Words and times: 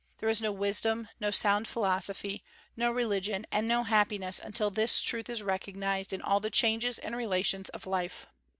There 0.17 0.29
is 0.29 0.41
no 0.41 0.51
wisdom, 0.51 1.09
no 1.19 1.29
sound 1.29 1.67
philosophy, 1.67 2.43
no 2.75 2.91
religion, 2.91 3.45
and 3.51 3.67
no 3.67 3.83
happiness 3.83 4.39
until 4.39 4.71
this 4.71 4.99
truth 4.99 5.29
is 5.29 5.43
recognized 5.43 6.11
in 6.11 6.23
all 6.23 6.39
the 6.39 6.49
changes 6.49 6.97
and 6.97 7.15
relations 7.15 7.69
of 7.69 7.85
life. 7.85 8.25